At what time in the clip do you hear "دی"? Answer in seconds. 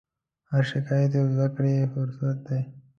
2.47-2.61